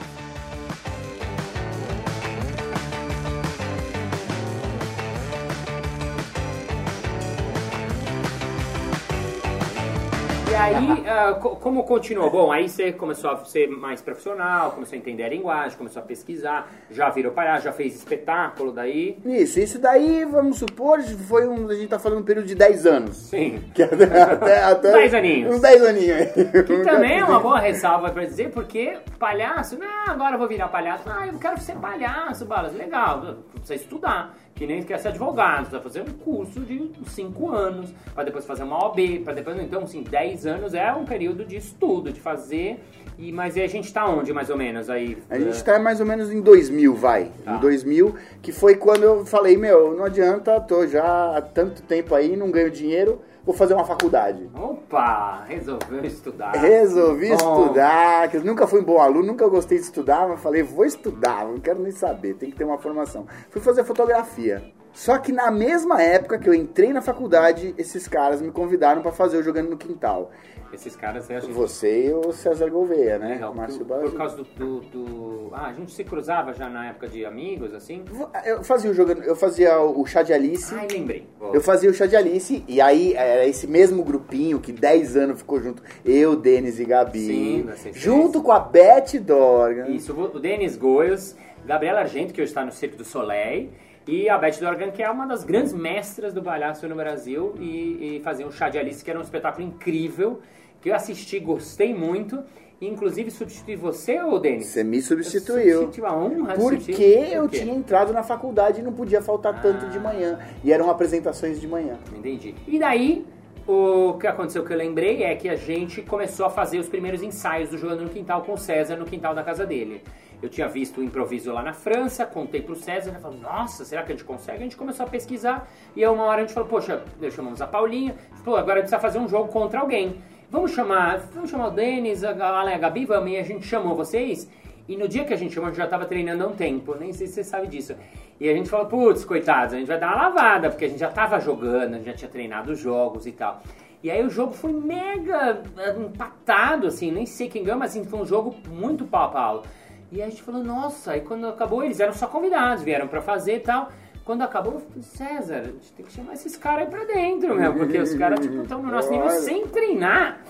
Aí, 10.61 11.03
co- 11.39 11.55
como 11.55 11.83
continuou? 11.83 12.29
Bom, 12.29 12.51
aí 12.51 12.69
você 12.69 12.91
começou 12.91 13.31
a 13.31 13.45
ser 13.45 13.67
mais 13.67 14.01
profissional, 14.01 14.71
começou 14.71 14.95
a 14.95 14.99
entender 14.99 15.23
a 15.23 15.29
linguagem, 15.29 15.77
começou 15.77 16.01
a 16.01 16.05
pesquisar, 16.05 16.69
já 16.89 17.09
virou 17.09 17.31
palhaço, 17.31 17.65
já 17.65 17.71
fez 17.73 17.95
espetáculo 17.95 18.71
daí. 18.71 19.17
Isso, 19.25 19.59
isso 19.59 19.79
daí, 19.79 20.25
vamos 20.25 20.57
supor, 20.59 21.01
foi 21.01 21.47
um. 21.47 21.67
A 21.69 21.73
gente 21.75 21.87
tá 21.87 21.99
falando 21.99 22.19
um 22.19 22.23
período 22.25 22.47
de 22.47 22.55
10 22.55 22.85
anos. 22.85 23.17
Sim. 23.17 23.63
Que 23.73 23.83
até, 23.83 24.03
até, 24.21 24.63
até- 24.63 24.91
Dez 24.91 25.13
aninhos. 25.13 25.55
Uns 25.55 25.61
10 25.61 25.83
aninhos 25.85 26.17
aí. 26.17 26.27
Que 26.63 26.83
também 26.83 27.19
é 27.19 27.23
uma 27.25 27.39
boa 27.39 27.59
ressalva 27.59 28.09
pra 28.11 28.25
dizer, 28.25 28.49
porque 28.51 28.97
palhaço, 29.19 29.77
não, 29.77 29.87
agora 30.13 30.35
eu 30.35 30.39
vou 30.39 30.47
virar 30.47 30.67
palhaço. 30.67 31.03
Ah, 31.09 31.27
eu 31.27 31.37
quero 31.39 31.59
ser 31.59 31.75
palhaço, 31.77 32.45
Balas. 32.45 32.73
Legal, 32.73 33.35
precisa 33.53 33.75
estudar. 33.75 34.35
Que 34.61 34.67
nem 34.67 34.83
quer 34.83 34.99
ser 34.99 35.07
advogado, 35.07 35.61
precisa 35.61 35.81
fazer 35.81 36.01
um 36.01 36.13
curso 36.23 36.59
de 36.59 36.91
5 37.07 37.49
anos, 37.49 37.91
pra 38.13 38.23
depois 38.23 38.45
fazer 38.45 38.61
uma 38.61 38.77
OB, 38.85 39.21
pra 39.23 39.33
depois. 39.33 39.59
Então, 39.59 39.81
assim, 39.81 40.03
10 40.03 40.45
anos 40.45 40.75
é 40.75 40.93
um 40.93 41.03
período 41.03 41.43
de 41.43 41.55
estudo, 41.55 42.13
de 42.13 42.21
fazer. 42.21 42.79
E, 43.17 43.31
mas 43.31 43.55
e 43.55 43.61
a 43.63 43.67
gente 43.67 43.91
tá 43.91 44.07
onde, 44.07 44.31
mais 44.31 44.51
ou 44.51 44.57
menos, 44.57 44.87
aí? 44.87 45.17
A 45.31 45.39
gente 45.39 45.63
tá 45.63 45.79
mais 45.79 45.99
ou 45.99 46.05
menos 46.05 46.31
em 46.31 46.41
2000, 46.41 46.93
vai. 46.93 47.31
Tá. 47.43 47.55
Em 47.55 47.59
2000, 47.59 48.15
que 48.39 48.51
foi 48.51 48.75
quando 48.75 49.01
eu 49.01 49.25
falei, 49.25 49.57
meu, 49.57 49.97
não 49.97 50.05
adianta, 50.05 50.61
tô 50.61 50.85
já 50.85 51.37
há 51.37 51.41
tanto 51.41 51.81
tempo 51.81 52.13
aí, 52.13 52.37
não 52.37 52.51
ganho 52.51 52.69
dinheiro, 52.69 53.19
vou 53.45 53.55
fazer 53.55 53.73
uma 53.73 53.85
faculdade. 53.85 54.49
Opa, 54.55 55.43
resolveu 55.47 56.03
estudar. 56.05 56.51
Resolvi 56.51 57.29
Bom. 57.29 57.35
estudar, 57.35 58.29
que 58.29 58.37
eu 58.37 58.43
nunca 58.43 58.67
fui 58.67 58.81
um 58.81 58.83
bom 58.83 58.99
aluno, 58.99 59.27
nunca 59.27 59.47
gostei 59.47 59.77
de 59.77 59.85
estudar, 59.85 60.27
mas 60.27 60.41
falei, 60.41 60.63
vou 60.63 60.85
estudar, 60.85 61.45
não 61.45 61.59
quero 61.59 61.81
nem 61.81 61.91
saber, 61.91 62.35
tem 62.35 62.51
que 62.51 62.57
ter 62.57 62.63
uma 62.63 62.77
formação. 62.77 63.25
Fui 63.49 63.61
fazer 63.61 63.83
fotografia. 63.83 64.63
Só 64.93 65.17
que 65.17 65.31
na 65.31 65.49
mesma 65.49 66.01
época 66.01 66.37
que 66.37 66.49
eu 66.49 66.53
entrei 66.53 66.91
na 66.91 67.01
faculdade, 67.01 67.73
esses 67.77 68.07
caras 68.07 68.41
me 68.41 68.51
convidaram 68.51 69.01
pra 69.01 69.11
fazer 69.11 69.37
o 69.37 69.43
Jogando 69.43 69.69
no 69.69 69.77
Quintal. 69.77 70.31
Esses 70.73 70.95
caras, 70.95 71.29
a 71.29 71.39
gente 71.39 71.51
Você 71.53 72.07
e 72.07 72.13
o 72.13 72.31
César 72.31 72.69
Gouveia, 72.69 73.17
né? 73.19 73.33
Legal, 73.33 73.53
Márcio 73.53 73.85
por, 73.85 73.99
por 74.01 74.13
causa 74.17 74.37
do, 74.37 74.43
do, 74.43 74.79
do- 74.81 75.49
Ah, 75.53 75.67
a 75.67 75.73
gente 75.73 75.91
se 75.91 76.03
cruzava 76.03 76.53
já 76.53 76.69
na 76.69 76.87
época 76.89 77.07
de 77.07 77.25
amigos, 77.25 77.73
assim? 77.73 78.03
Eu 78.45 78.63
fazia 78.63 78.89
o 78.89 78.93
jogando, 78.93 79.23
eu 79.23 79.35
fazia 79.35 79.79
o 79.81 80.05
chá 80.05 80.21
de 80.23 80.31
Alice. 80.33 80.73
Ai, 80.73 80.87
lembrei. 80.91 81.27
Eu 81.53 81.61
fazia 81.61 81.89
o 81.89 81.93
chá 81.93 82.05
de 82.05 82.15
Alice, 82.15 82.63
e 82.67 82.79
aí 82.79 83.13
era 83.13 83.45
esse 83.45 83.67
mesmo 83.67 84.03
grupinho 84.03 84.59
que 84.59 84.71
10 84.71 85.17
anos 85.17 85.39
ficou 85.39 85.59
junto, 85.61 85.83
eu, 86.05 86.35
Denis 86.35 86.79
e 86.79 86.85
Gabi, 86.85 87.19
Sim, 87.19 87.65
junto 87.93 88.41
com 88.41 88.51
a 88.51 88.59
Beth 88.59 89.19
Dorgan. 89.19 89.87
Isso, 89.89 90.13
o 90.13 90.39
Denis 90.39 90.77
Goios, 90.77 91.35
Gabriela 91.65 91.99
Argento, 91.99 92.33
que 92.33 92.41
hoje 92.41 92.49
está 92.51 92.63
no 92.65 92.71
Circo 92.71 92.95
do 92.97 93.03
Soleil, 93.03 93.69
e 94.07 94.27
a 94.29 94.37
Beth 94.37 94.57
Dorgan, 94.59 94.89
que 94.91 95.03
é 95.03 95.09
uma 95.09 95.27
das 95.27 95.43
grandes 95.43 95.73
mestras 95.73 96.33
do 96.33 96.41
palhaço 96.41 96.87
no 96.87 96.95
Brasil, 96.95 97.53
e, 97.59 98.17
e 98.17 98.21
fazia 98.23 98.47
o 98.47 98.51
Chá 98.51 98.69
de 98.69 98.77
Alice, 98.79 99.03
que 99.03 99.09
era 99.11 99.19
um 99.19 99.21
espetáculo 99.21 99.65
incrível, 99.67 100.39
que 100.81 100.89
eu 100.89 100.95
assisti, 100.95 101.39
gostei 101.39 101.93
muito, 101.93 102.43
e 102.81 102.87
inclusive 102.87 103.29
substituí 103.29 103.75
você, 103.75 104.21
ô 104.21 104.39
Denis? 104.39 104.67
Você 104.67 104.83
me 104.83 105.01
substituiu. 105.01 105.81
Substituiu 105.81 106.07
a 106.07 106.17
honra 106.17 106.59
substituir. 106.59 106.95
Porque 106.95 107.35
eu 107.35 107.43
Por 107.43 107.51
tinha 107.51 107.73
entrado 107.73 108.11
na 108.11 108.23
faculdade 108.23 108.81
e 108.81 108.83
não 108.83 108.91
podia 108.91 109.21
faltar 109.21 109.61
tanto 109.61 109.87
de 109.87 109.99
manhã. 109.99 110.39
E 110.63 110.73
eram 110.73 110.89
apresentações 110.89 111.61
de 111.61 111.67
manhã. 111.67 111.99
Entendi. 112.17 112.55
E 112.67 112.79
daí, 112.79 113.23
o 113.67 114.17
que 114.19 114.25
aconteceu 114.25 114.65
que 114.65 114.73
eu 114.73 114.77
lembrei 114.77 115.23
é 115.23 115.35
que 115.35 115.47
a 115.47 115.55
gente 115.55 116.01
começou 116.01 116.47
a 116.47 116.49
fazer 116.49 116.79
os 116.79 116.89
primeiros 116.89 117.21
ensaios 117.21 117.69
do 117.69 117.77
Jogando 117.77 118.01
no 118.01 118.09
Quintal 118.09 118.41
com 118.41 118.53
o 118.53 118.57
César 118.57 118.95
no 118.95 119.05
quintal 119.05 119.35
da 119.35 119.43
casa 119.43 119.63
dele. 119.63 120.01
Eu 120.41 120.49
tinha 120.49 120.67
visto 120.67 121.01
o 121.01 121.03
improviso 121.03 121.53
lá 121.53 121.61
na 121.61 121.73
França, 121.73 122.25
contei 122.25 122.63
pro 122.63 122.75
César, 122.75 123.11
ele 123.11 123.19
falou, 123.19 123.37
nossa, 123.37 123.85
será 123.85 124.01
que 124.01 124.11
a 124.11 124.15
gente 124.15 124.25
consegue? 124.25 124.57
A 124.57 124.63
gente 124.63 124.75
começou 124.75 125.05
a 125.05 125.09
pesquisar, 125.09 125.69
e 125.95 126.03
aí 126.03 126.09
uma 126.09 126.23
hora 126.23 126.41
a 126.41 126.45
gente 126.45 126.53
falou, 126.55 126.67
poxa, 126.67 127.03
chamamos 127.29 127.61
a 127.61 127.67
Paulinha, 127.67 128.15
falou, 128.43 128.59
agora 128.59 128.79
a 128.79 128.81
gente 128.81 128.89
precisa 128.89 128.99
fazer 128.99 129.19
um 129.19 129.27
jogo 129.27 129.49
contra 129.49 129.79
alguém. 129.79 130.19
Vamos 130.51 130.71
chamar, 130.71 131.29
vamos 131.33 131.49
chamar 131.49 131.67
o 131.67 131.71
Denis, 131.71 132.25
a 132.25 132.31
Alan 132.31 132.71
e 132.71 132.73
a 132.73 132.77
Gabi, 132.77 133.05
vamos, 133.05 133.31
e 133.31 133.37
a 133.37 133.41
gente 133.41 133.65
chamou 133.65 133.95
vocês, 133.95 134.49
e 134.85 134.97
no 134.97 135.07
dia 135.07 135.23
que 135.23 135.33
a 135.33 135.37
gente 135.37 135.53
chamou, 135.53 135.69
a 135.69 135.71
gente 135.71 135.77
já 135.77 135.87
tava 135.87 136.05
treinando 136.05 136.43
há 136.43 136.47
um 136.47 136.53
tempo, 136.53 136.93
nem 136.99 137.13
sei 137.13 137.25
se 137.25 137.35
você 137.35 137.43
sabe 137.45 137.67
disso. 137.67 137.95
E 138.37 138.49
a 138.49 138.53
gente 138.53 138.69
falou, 138.69 138.85
putz, 138.85 139.23
coitados, 139.23 139.73
a 139.73 139.77
gente 139.77 139.87
vai 139.87 139.97
dar 139.97 140.07
uma 140.07 140.23
lavada, 140.23 140.69
porque 140.69 140.83
a 140.83 140.89
gente 140.89 140.99
já 140.99 141.09
tava 141.09 141.39
jogando, 141.39 141.93
a 141.93 141.97
gente 141.99 142.07
já 142.07 142.13
tinha 142.13 142.29
treinado 142.29 142.73
os 142.73 142.79
jogos 142.79 143.25
e 143.25 143.31
tal. 143.31 143.63
E 144.03 144.11
aí 144.11 144.25
o 144.25 144.29
jogo 144.29 144.51
foi 144.51 144.73
mega 144.73 145.63
eh, 145.77 145.95
empatado, 145.97 146.85
assim, 146.87 147.11
nem 147.11 147.25
sei 147.25 147.47
quem 147.47 147.63
ganhou, 147.63 147.79
mas 147.79 147.91
assim, 147.91 148.03
foi 148.03 148.19
um 148.19 148.25
jogo 148.25 148.53
muito 148.67 149.05
pau 149.05 149.27
a 149.27 149.29
pau. 149.29 149.63
E 150.11 150.21
a 150.21 150.27
gente 150.27 150.43
falou, 150.43 150.61
nossa, 150.61 151.13
aí 151.13 151.21
quando 151.21 151.47
acabou, 151.47 151.81
eles 151.81 152.01
eram 152.01 152.11
só 152.11 152.27
convidados, 152.27 152.83
vieram 152.83 153.07
pra 153.07 153.21
fazer 153.21 153.55
e 153.55 153.59
tal. 153.61 153.89
Quando 154.23 154.43
acabou, 154.43 154.73
eu 154.73 154.79
falei, 154.79 155.01
César, 155.01 155.59
a 155.61 155.63
gente 155.63 155.93
tem 155.93 156.05
que 156.05 156.11
chamar 156.11 156.33
esses 156.33 156.55
caras 156.55 156.85
aí 156.85 156.89
pra 156.89 157.03
dentro, 157.05 157.55
meu, 157.55 157.73
porque 157.73 157.97
os 157.97 158.13
caras, 158.13 158.39
tipo, 158.39 158.61
estão 158.61 158.81
no 158.81 158.91
nosso 158.91 159.11
nível 159.11 159.29
sem 159.31 159.65
treinar. 159.67 160.41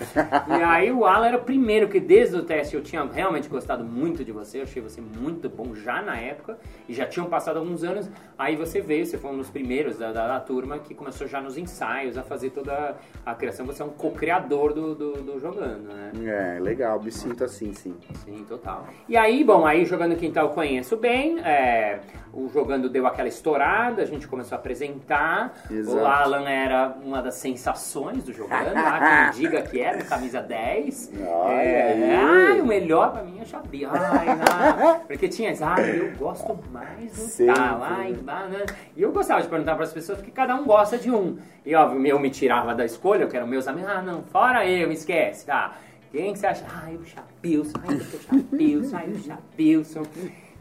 E 0.50 0.64
aí 0.64 0.92
o 0.92 1.06
Alan 1.06 1.28
era 1.28 1.38
o 1.38 1.42
primeiro 1.42 1.88
que 1.88 2.00
desde 2.00 2.36
o 2.36 2.44
teste 2.44 2.76
eu 2.76 2.84
tinha 2.84 3.04
realmente 3.06 3.48
gostado 3.48 3.84
muito 3.86 4.26
de 4.26 4.32
você, 4.32 4.60
eu 4.60 4.64
achei 4.64 4.82
você 4.82 5.00
muito 5.00 5.50
bom 5.50 5.74
já 5.74 6.02
na 6.02 6.18
época, 6.18 6.58
e 6.88 6.94
já 6.94 7.06
tinham 7.06 7.28
passado 7.28 7.58
alguns 7.58 7.82
anos, 7.84 8.10
aí 8.38 8.58
você 8.58 8.82
veio, 8.82 9.06
você 9.06 9.18
foi 9.18 9.32
um 9.32 9.38
dos 9.38 9.50
primeiros 9.50 9.98
da, 9.98 10.12
da, 10.12 10.28
da 10.28 10.40
turma 10.42 10.78
que 10.80 10.94
começou 10.94 11.26
já 11.26 11.40
nos 11.40 11.58
ensaios 11.58 12.18
a 12.18 12.24
fazer 12.24 12.50
toda 12.50 12.98
a 13.26 13.34
criação, 13.36 13.66
você 13.66 13.82
é 13.82 13.86
um 13.86 13.90
co-criador 13.90 14.74
do, 14.74 14.94
do, 14.94 15.14
do 15.14 15.40
jogando, 15.40 15.94
né? 15.94 16.12
É, 16.26 16.60
legal, 16.60 17.02
me 17.02 17.12
sinto 17.12 17.46
assim, 17.46 17.74
sim. 17.74 17.96
Sim, 18.26 18.46
total. 18.48 18.86
E 19.08 19.16
aí, 19.16 19.44
bom, 19.44 19.66
aí 19.66 19.86
jogando 19.86 20.16
quintal 20.18 20.48
eu 20.48 20.54
conheço 20.54 20.98
bem, 20.98 21.40
é, 21.40 22.00
o 22.34 22.50
jogando 22.50 22.90
deu 22.90 23.08
aquela 23.08 23.28
estourada, 23.62 24.02
a 24.02 24.06
gente 24.06 24.28
começou 24.28 24.56
a 24.56 24.60
apresentar, 24.60 25.54
Exato. 25.70 25.98
o 25.98 26.06
Alan 26.06 26.50
era 26.50 26.96
uma 27.04 27.22
das 27.22 27.36
sensações 27.36 28.24
do 28.24 28.34
jogando, 28.34 28.76
há 28.76 29.32
quem 29.32 29.42
diga 29.42 29.62
que 29.62 29.80
era, 29.80 30.04
camisa 30.04 30.42
10. 30.42 31.12
Olha 31.22 31.62
é, 31.62 32.16
ai, 32.16 32.62
o 32.62 32.66
melhor 32.66 33.12
pra 33.12 33.24
mim 33.24 33.40
é 33.40 33.46
Xabi, 33.46 33.86
ai, 33.86 34.26
não, 34.36 35.00
porque 35.02 35.28
tinha, 35.28 35.54
ai, 35.62 36.00
eu 36.00 36.18
gosto 36.18 36.58
mais 36.72 37.12
do 37.12 37.22
Sempre, 37.22 37.56
tal, 37.56 37.84
ai, 37.84 38.14
bah, 38.14 38.48
né? 38.48 38.66
E 38.96 39.02
eu 39.02 39.12
gostava 39.12 39.42
de 39.42 39.48
perguntar 39.48 39.76
para 39.76 39.84
as 39.84 39.94
pessoas 39.94 40.18
porque 40.18 40.32
cada 40.32 40.56
um 40.56 40.66
gosta 40.66 40.98
de 40.98 41.12
um. 41.12 41.38
E 41.66 41.76
óbvio, 41.76 42.06
eu 42.08 42.20
me 42.20 42.30
tirava 42.30 42.74
da 42.74 42.84
escolha, 42.84 43.24
eu 43.24 43.30
quero 43.30 43.46
meus 43.48 43.68
amigos, 43.68 43.90
ah, 43.90 44.02
não, 44.02 44.24
fora 44.24 44.68
eu, 44.68 44.92
esquece, 44.92 45.46
tá? 45.46 45.76
Quem 46.12 46.34
que 46.34 46.40
você 46.40 46.48
acha? 46.48 46.66
Ai, 46.70 46.96
o 46.96 47.06
Chabilson, 47.06 47.78
ai, 47.88 47.96
o 47.96 48.22
Chabilson, 48.22 48.98
ai, 48.98 49.10
o 49.10 49.20
Chabilson. 49.24 50.04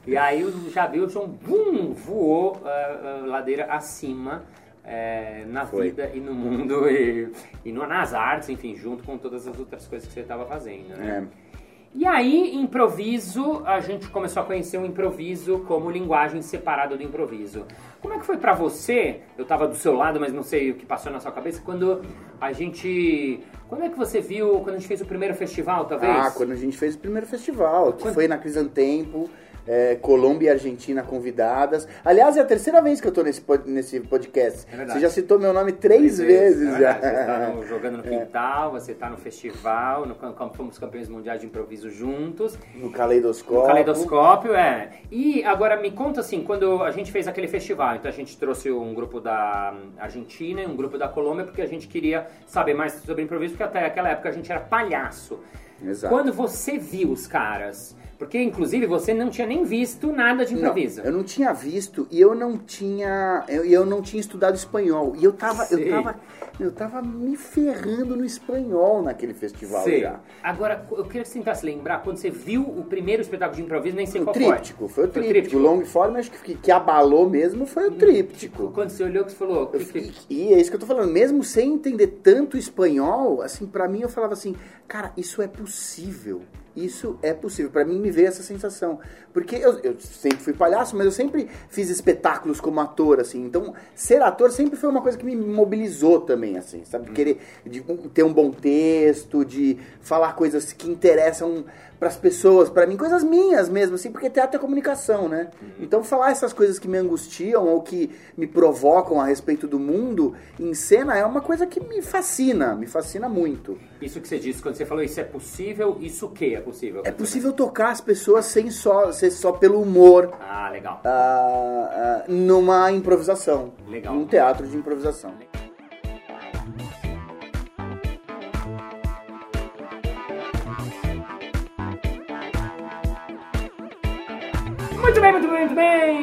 E 0.06 0.16
aí 0.16 0.44
o 0.44 0.70
Chabilson, 0.70 1.26
bum, 1.26 1.92
voou 1.92 2.60
ah, 2.64 2.68
ah, 2.68 3.26
ladeira 3.26 3.66
acima 3.66 4.42
eh, 4.84 5.44
na 5.46 5.66
Foi. 5.66 5.88
vida 5.90 6.10
e 6.14 6.20
no 6.20 6.34
mundo 6.34 6.88
e, 6.90 7.28
e 7.64 7.70
no- 7.72 7.86
nas 7.86 8.14
artes, 8.14 8.48
enfim, 8.48 8.74
junto 8.74 9.04
com 9.04 9.18
todas 9.18 9.46
as 9.46 9.58
outras 9.58 9.86
coisas 9.86 10.08
que 10.08 10.14
você 10.14 10.20
estava 10.20 10.46
fazendo, 10.46 10.96
né? 10.96 11.28
É. 11.36 11.50
E 11.92 12.06
aí, 12.06 12.54
improviso, 12.54 13.62
a 13.66 13.80
gente 13.80 14.08
começou 14.10 14.44
a 14.44 14.46
conhecer 14.46 14.78
o 14.78 14.86
improviso 14.86 15.58
como 15.66 15.90
linguagem 15.90 16.40
separada 16.40 16.96
do 16.96 17.02
improviso. 17.02 17.64
Como 18.00 18.14
é 18.14 18.18
que 18.20 18.24
foi 18.24 18.36
pra 18.36 18.52
você? 18.54 19.18
Eu 19.36 19.44
tava 19.44 19.66
do 19.66 19.74
seu 19.74 19.94
lado, 19.96 20.20
mas 20.20 20.32
não 20.32 20.44
sei 20.44 20.70
o 20.70 20.74
que 20.74 20.86
passou 20.86 21.10
na 21.10 21.18
sua 21.18 21.32
cabeça. 21.32 21.60
Quando 21.64 22.00
a 22.40 22.52
gente. 22.52 23.40
Quando 23.68 23.82
é 23.84 23.88
que 23.88 23.98
você 23.98 24.20
viu, 24.20 24.60
quando 24.60 24.76
a 24.76 24.78
gente 24.78 24.86
fez 24.86 25.00
o 25.00 25.04
primeiro 25.04 25.34
festival, 25.34 25.84
talvez? 25.86 26.12
Ah, 26.16 26.30
quando 26.30 26.52
a 26.52 26.56
gente 26.56 26.78
fez 26.78 26.94
o 26.94 26.98
primeiro 26.98 27.26
festival, 27.26 27.92
que 27.94 28.02
Quando- 28.02 28.14
foi 28.14 28.28
na 28.28 28.38
Crisantempo, 28.38 29.28
é, 29.66 29.96
Colômbia 29.96 30.48
e 30.48 30.50
Argentina 30.50 31.02
convidadas. 31.02 31.86
Aliás, 32.04 32.36
é 32.36 32.40
a 32.40 32.44
terceira 32.44 32.80
vez 32.80 33.00
que 33.00 33.08
eu 33.08 33.12
tô 33.12 33.22
nesse, 33.22 33.42
nesse 33.66 34.00
podcast. 34.00 34.66
É. 34.72 34.86
Você 34.86 35.00
já 35.00 35.10
citou 35.10 35.38
meu 35.38 35.52
nome 35.52 35.72
três, 35.72 36.18
vezes, 36.18 36.74
é 36.74 36.80
já. 36.80 36.92
verdade. 36.92 37.00
Você 37.00 37.24
tá 37.26 37.48
no- 37.54 37.66
jogando 37.66 37.96
no 37.98 38.02
quintal, 38.02 38.70
você 38.72 38.94
tá 38.94 39.10
no 39.10 39.16
festival, 39.16 40.06
no, 40.06 40.16
fomos 40.54 40.78
campeões 40.78 41.08
mundiais 41.08 41.40
de 41.40 41.46
improviso 41.46 41.90
juntos. 41.90 42.58
No 42.74 42.90
caleidoscópio. 42.90 43.60
No 43.60 43.66
caleidoscópio, 43.66 44.54
é. 44.54 44.90
E 45.10 45.42
agora 45.44 45.76
me 45.76 45.90
conta 45.90 46.20
assim, 46.20 46.42
quando 46.42 46.82
a 46.82 46.90
gente 46.90 47.12
fez 47.12 47.28
aquele 47.28 47.48
festival, 47.48 47.96
então 47.96 48.10
a 48.10 48.14
gente 48.14 48.36
trouxe 48.38 48.70
um 48.70 48.94
grupo 48.94 49.20
da 49.20 49.74
Argentina 49.98 50.62
e 50.62 50.66
um 50.66 50.76
grupo 50.76 50.98
da 50.98 51.08
Colômbia, 51.08 51.44
porque 51.44 51.62
a 51.62 51.66
gente 51.66 51.86
queria 51.86 52.26
saber 52.46 52.74
mais 52.74 52.92
sobre 52.94 53.22
improviso, 53.22 53.52
porque 53.54 53.62
até 53.62 53.84
aquela 53.86 54.08
época 54.10 54.28
a 54.28 54.32
gente 54.32 54.50
era 54.50 54.60
palhaço. 54.60 55.40
Exato. 55.84 56.14
Quando 56.14 56.32
você 56.32 56.78
viu 56.78 57.10
os 57.10 57.26
caras, 57.26 57.96
porque 58.18 58.40
inclusive 58.42 58.86
você 58.86 59.14
não 59.14 59.30
tinha 59.30 59.46
nem 59.46 59.64
visto 59.64 60.12
nada 60.12 60.44
de 60.44 60.52
Não, 60.54 60.60
improviso. 60.60 61.00
eu 61.00 61.10
não 61.12 61.22
tinha 61.24 61.52
visto 61.52 62.06
e 62.10 62.20
eu 62.20 62.34
não 62.34 62.58
tinha 62.58 63.44
eu, 63.48 63.64
eu 63.64 63.86
não 63.86 64.02
tinha 64.02 64.20
estudado 64.20 64.54
espanhol 64.56 65.14
e 65.16 65.24
eu 65.24 65.32
tava 65.32 65.64
Sei. 65.64 65.86
eu 65.88 65.90
tava 65.90 66.20
eu 66.58 66.70
tava 66.72 67.00
me 67.00 67.34
ferrando 67.38 68.14
no 68.14 68.22
espanhol 68.22 69.02
naquele 69.02 69.32
festival 69.32 69.82
Sei. 69.82 70.02
já. 70.02 70.20
Agora, 70.42 70.84
eu 70.90 71.04
queria 71.04 71.22
que 71.22 71.28
você 71.28 71.38
tentasse 71.38 71.64
lembrar, 71.64 72.02
quando 72.02 72.18
você 72.18 72.28
viu 72.28 72.60
o 72.62 72.84
primeiro 72.84 73.22
espetáculo 73.22 73.56
de 73.56 73.62
improviso, 73.62 73.96
nem 73.96 74.04
sei 74.04 74.20
O 74.20 74.24
qual 74.24 74.34
tríptico, 74.34 74.86
foi 74.86 74.88
o 74.88 74.90
Foi 74.90 75.04
o 75.06 75.08
tríptico. 75.08 75.32
tríptico. 75.32 75.56
O 75.56 75.62
long 75.62 75.82
form 75.86 76.16
acho 76.16 76.30
que, 76.30 76.54
que 76.56 76.70
abalou 76.70 77.30
mesmo 77.30 77.64
foi 77.64 77.88
o 77.88 77.92
tríptico. 77.92 78.70
Quando 78.74 78.90
você 78.90 79.02
olhou, 79.04 79.24
que 79.24 79.30
você 79.32 79.38
falou... 79.38 79.68
Que 79.68 79.78
que- 79.78 79.84
fiquei- 79.86 80.12
E 80.28 80.52
é 80.52 80.60
isso 80.60 80.68
que 80.70 80.76
eu 80.76 80.80
tô 80.80 80.84
falando, 80.86 81.10
mesmo 81.10 81.42
sem 81.42 81.72
entender 81.72 82.08
tanto 82.22 82.58
espanhol, 82.58 83.40
assim, 83.40 83.66
pra 83.66 83.88
mim 83.88 84.02
eu 84.02 84.10
falava 84.10 84.34
assim, 84.34 84.54
cara, 84.86 85.12
isso 85.16 85.40
é 85.40 85.46
possível 85.48 85.69
impossível. 85.70 86.42
Isso 86.76 87.18
é 87.22 87.32
possível. 87.32 87.70
Pra 87.70 87.84
mim 87.84 87.98
me 87.98 88.10
veio 88.10 88.28
essa 88.28 88.42
sensação. 88.42 89.00
Porque 89.32 89.56
eu, 89.56 89.78
eu 89.80 89.96
sempre 90.00 90.38
fui 90.38 90.52
palhaço, 90.52 90.96
mas 90.96 91.06
eu 91.06 91.12
sempre 91.12 91.48
fiz 91.68 91.88
espetáculos 91.88 92.60
como 92.60 92.80
ator, 92.80 93.20
assim. 93.20 93.44
Então, 93.44 93.74
ser 93.94 94.22
ator 94.22 94.50
sempre 94.50 94.76
foi 94.76 94.88
uma 94.88 95.02
coisa 95.02 95.18
que 95.18 95.24
me 95.24 95.36
mobilizou 95.36 96.20
também, 96.20 96.56
assim, 96.56 96.84
sabe? 96.84 97.10
Querer 97.10 97.38
de 97.64 97.80
ter 98.12 98.22
um 98.22 98.32
bom 98.32 98.50
texto, 98.50 99.44
de 99.44 99.78
falar 100.00 100.34
coisas 100.34 100.72
que 100.72 100.88
interessam 100.88 101.64
pras 102.00 102.16
pessoas, 102.16 102.70
pra 102.70 102.86
mim, 102.86 102.96
coisas 102.96 103.22
minhas 103.22 103.68
mesmo, 103.68 103.96
assim, 103.96 104.10
porque 104.10 104.30
teatro 104.30 104.56
é 104.56 104.58
comunicação, 104.58 105.28
né? 105.28 105.50
Então, 105.78 106.02
falar 106.02 106.30
essas 106.30 106.50
coisas 106.50 106.78
que 106.78 106.88
me 106.88 106.96
angustiam 106.96 107.66
ou 107.68 107.82
que 107.82 108.10
me 108.34 108.46
provocam 108.46 109.20
a 109.20 109.26
respeito 109.26 109.68
do 109.68 109.78
mundo 109.78 110.34
em 110.58 110.72
cena 110.72 111.16
é 111.18 111.26
uma 111.26 111.42
coisa 111.42 111.66
que 111.66 111.78
me 111.78 112.00
fascina, 112.00 112.74
me 112.74 112.86
fascina 112.86 113.28
muito. 113.28 113.78
Isso 114.00 114.18
que 114.18 114.26
você 114.26 114.38
disse, 114.38 114.62
quando 114.62 114.76
você 114.76 114.86
falou 114.86 115.04
isso 115.04 115.20
é 115.20 115.24
possível, 115.24 115.98
isso 116.00 116.24
o 116.24 116.30
que 116.30 116.59
é 116.60 116.64
possível? 116.64 117.02
É 117.04 117.10
possível 117.10 117.52
tocar 117.52 117.90
as 117.90 118.00
pessoas 118.00 118.44
sem 118.46 118.70
só 118.70 119.10
ser 119.12 119.30
só 119.30 119.52
pelo 119.52 119.80
humor, 119.82 120.32
Ah, 120.40 120.68
legal. 120.70 121.00
ah, 121.04 121.88
ah, 121.92 122.24
numa 122.28 122.90
improvisação, 122.92 123.72
Legal. 123.88 124.14
num 124.14 124.26
teatro 124.26 124.66
de 124.66 124.76
improvisação. 124.76 125.30
Muito 125.30 125.59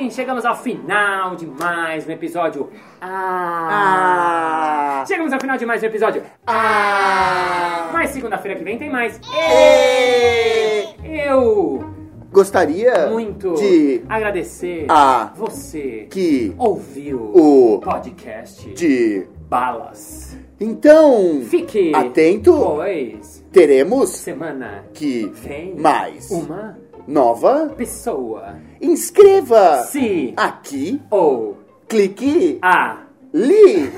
Chegamos 0.10 0.46
ao 0.46 0.56
final 0.56 1.36
de 1.36 1.46
mais 1.46 2.08
um 2.08 2.12
episódio. 2.12 2.70
Ah. 3.02 5.02
Ah, 5.02 5.06
Chegamos 5.08 5.32
ao 5.34 5.40
final 5.40 5.58
de 5.58 5.66
mais 5.66 5.84
um 5.84 5.86
episódio. 5.86 6.24
ah, 6.46 7.90
Mas 7.94 8.12
segunda-feira 8.12 8.58
que 8.58 8.64
vem 8.64 8.78
tem 8.78 8.90
mais. 8.90 9.20
Ê! 9.50 10.86
Eu 11.28 11.94
Gostaria 12.32 13.08
muito 13.08 13.54
de 13.56 14.02
agradecer 14.08 14.86
a 14.90 15.32
você 15.36 16.08
que 16.10 16.54
ouviu 16.58 17.32
o 17.34 17.80
podcast 17.80 18.70
de 18.74 19.26
Balas. 19.50 20.38
então 20.60 21.42
Fique 21.50 21.94
atento, 21.96 22.52
pois 22.54 23.44
teremos 23.52 24.10
semana 24.10 24.84
que 24.94 25.32
vem 25.34 25.76
mais 25.80 26.30
uma 26.30 26.78
nova. 27.08 27.74
pessoa 27.78 28.56
Inscreva 28.82 29.84
se 29.84 30.34
aqui, 30.36 31.02
ou 31.10 31.58
clique 31.88 32.60
a 32.62 32.98
li 33.34 33.90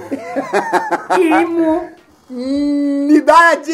imo 1.19 1.89
Unidade! 2.31 3.71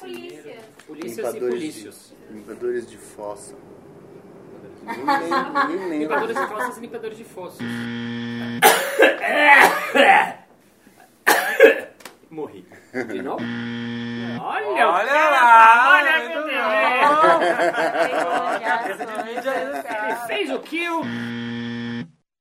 Polícia. 0.00 0.56
polícias 0.86 1.18
e 1.18 1.22
Limpadores 1.32 1.54
polícios. 1.54 2.14
de, 2.28 2.34
limpadores 2.34 2.90
de 2.90 2.96
fossa. 2.98 3.54
Ninguém 4.84 5.88
lembra. 5.88 5.98
Limpadores 5.98 6.36
de 6.36 6.46
fossas 6.48 6.76
e 6.76 6.80
limpadores 6.80 7.16
de 7.18 7.24
fossos. 7.24 7.58
Morri. 12.34 12.66
De 12.92 13.22
novo? 13.22 13.42
Olha, 14.40 14.88
Olha 14.88 15.30
lá! 15.30 15.94
Olha, 15.94 16.18
meu. 16.28 16.44
Deus! 18.84 19.44
Ele 20.04 20.16
fez 20.26 20.50
o 20.50 20.58
kill. 20.60 21.02